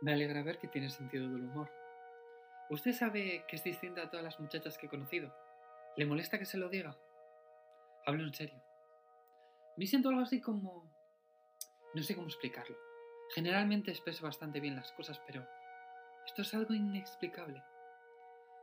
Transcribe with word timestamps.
Me 0.00 0.12
alegra 0.12 0.42
ver 0.42 0.58
que 0.58 0.68
tiene 0.68 0.90
sentido 0.90 1.28
del 1.28 1.44
humor. 1.44 1.70
Usted 2.70 2.92
sabe 2.92 3.44
que 3.48 3.56
es 3.56 3.64
distinta 3.64 4.02
a 4.02 4.10
todas 4.10 4.24
las 4.24 4.38
muchachas 4.38 4.78
que 4.78 4.86
he 4.86 4.90
conocido. 4.90 5.34
¿Le 5.96 6.06
molesta 6.06 6.38
que 6.38 6.44
se 6.44 6.58
lo 6.58 6.68
diga? 6.68 6.96
Hablo 8.06 8.22
en 8.22 8.32
serio. 8.32 8.62
Me 9.76 9.86
siento 9.86 10.10
algo 10.10 10.20
así 10.20 10.40
como... 10.40 10.88
No 11.94 12.02
sé 12.02 12.14
cómo 12.14 12.28
explicarlo. 12.28 12.76
Generalmente 13.34 13.90
expreso 13.90 14.24
bastante 14.24 14.60
bien 14.60 14.76
las 14.76 14.92
cosas, 14.92 15.20
pero 15.26 15.44
esto 16.26 16.42
es 16.42 16.54
algo 16.54 16.74
inexplicable. 16.74 17.62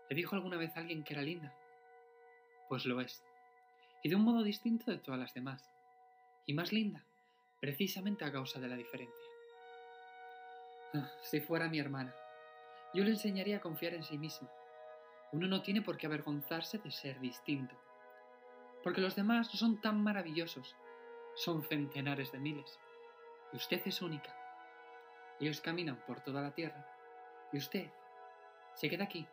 ¿Le 0.10 0.16
dijo 0.16 0.36
alguna 0.36 0.58
vez 0.58 0.78
alguien 0.78 1.04
que 1.04 1.14
era 1.14 1.22
linda? 1.22 1.54
Pues 2.70 2.86
lo 2.86 3.02
es. 3.02 3.24
Y 4.04 4.10
de 4.10 4.16
un 4.16 4.24
modo 4.24 4.44
distinto 4.44 4.90
de 4.90 5.00
todas 5.00 5.20
las 5.20 5.34
demás. 5.34 5.70
Y 6.46 6.54
más 6.54 6.72
linda, 6.72 7.04
precisamente 7.60 8.24
a 8.24 8.32
causa 8.32 8.60
de 8.60 8.68
la 8.68 8.76
diferencia. 8.76 9.35
Ah, 10.94 11.10
si 11.22 11.42
fuera 11.42 11.68
mi 11.68 11.80
hermana, 11.80 12.16
yo 12.94 13.04
le 13.04 13.12
enseñaría 13.12 13.58
a 13.58 13.62
confiar 13.62 13.94
en 13.94 14.04
sí 14.04 14.18
misma. 14.18 14.50
Uno 15.32 15.48
no 15.48 15.62
tiene 15.62 15.82
por 15.82 15.98
qué 15.98 16.06
avergonzarse 16.06 16.78
de 16.78 16.92
ser 16.92 17.20
distinto. 17.20 17.76
Porque 18.84 19.02
los 19.02 19.16
demás 19.16 19.50
no 19.52 19.60
son 19.60 19.82
tan 19.82 20.02
maravillosos. 20.02 20.76
Son 21.36 21.64
centenares 21.64 22.32
de 22.32 22.40
miles. 22.40 22.80
Y 23.52 23.58
usted 23.58 23.82
es 23.86 24.02
única. 24.02 24.34
Ellos 25.40 25.60
caminan 25.60 25.98
por 26.08 26.22
toda 26.22 26.42
la 26.42 26.52
tierra. 26.52 26.88
Y 27.52 27.58
usted 27.58 27.90
se 28.76 28.90
queda 28.90 29.04
aquí. 29.04 29.28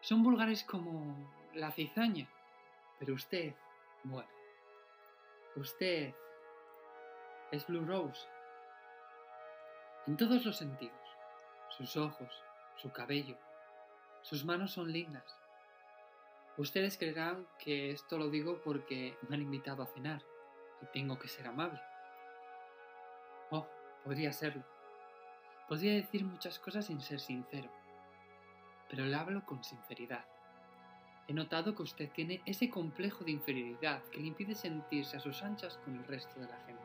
Son 0.00 0.22
vulgares 0.22 0.64
como 0.64 1.30
la 1.54 1.70
cizaña. 1.70 2.28
Pero 2.98 3.14
usted, 3.14 3.54
bueno. 4.02 4.28
Usted 5.54 6.14
es 7.52 7.66
Blue 7.66 7.84
Rose 7.84 8.26
en 10.06 10.16
todos 10.16 10.44
los 10.44 10.56
sentidos. 10.56 10.96
Sus 11.68 11.96
ojos, 11.96 12.42
su 12.76 12.90
cabello, 12.90 13.36
sus 14.22 14.44
manos 14.44 14.72
son 14.72 14.92
lindas. 14.92 15.24
Ustedes 16.58 16.98
creerán 16.98 17.46
que 17.58 17.90
esto 17.90 18.18
lo 18.18 18.28
digo 18.28 18.60
porque 18.62 19.16
me 19.28 19.36
han 19.36 19.42
invitado 19.42 19.82
a 19.82 19.86
cenar 19.86 20.22
y 20.82 20.86
tengo 20.86 21.18
que 21.18 21.28
ser 21.28 21.46
amable. 21.46 21.80
Oh, 23.50 23.66
podría 24.04 24.32
serlo. 24.32 24.64
Podría 25.68 25.94
decir 25.94 26.24
muchas 26.24 26.58
cosas 26.58 26.86
sin 26.86 27.00
ser 27.00 27.20
sincero, 27.20 27.70
pero 28.90 29.04
le 29.04 29.16
hablo 29.16 29.46
con 29.46 29.64
sinceridad. 29.64 30.26
He 31.28 31.32
notado 31.32 31.74
que 31.74 31.82
usted 31.82 32.10
tiene 32.10 32.42
ese 32.44 32.68
complejo 32.68 33.24
de 33.24 33.30
inferioridad 33.30 34.02
que 34.10 34.20
le 34.20 34.26
impide 34.26 34.54
sentirse 34.54 35.16
a 35.16 35.20
sus 35.20 35.42
anchas 35.42 35.78
con 35.78 35.96
el 35.96 36.04
resto 36.04 36.38
de 36.40 36.46
la 36.46 36.58
gente. 36.66 36.81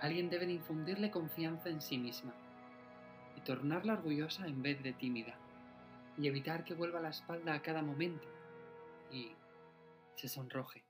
Alguien 0.00 0.30
debe 0.30 0.46
de 0.46 0.52
infundirle 0.52 1.10
confianza 1.10 1.68
en 1.68 1.80
sí 1.80 1.98
misma 1.98 2.32
y 3.36 3.40
tornarla 3.40 3.94
orgullosa 3.94 4.46
en 4.46 4.62
vez 4.62 4.82
de 4.82 4.92
tímida 4.92 5.38
y 6.16 6.28
evitar 6.28 6.64
que 6.64 6.74
vuelva 6.74 7.00
la 7.00 7.10
espalda 7.10 7.54
a 7.54 7.62
cada 7.62 7.82
momento 7.82 8.28
y 9.10 9.32
se 10.14 10.28
sonroje. 10.28 10.84